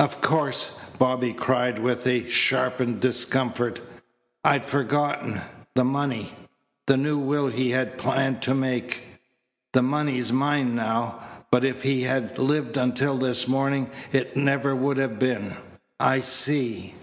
[0.00, 3.80] "Of course," Bobby cried with a sharpened discomfort.
[4.42, 5.40] "I'd forgotten.
[5.76, 6.32] The money
[6.88, 9.04] the new will he had planned to make.
[9.74, 11.20] The money's mine now,
[11.52, 15.54] but if he had lived until this morning it never would have been.
[16.00, 16.94] I see."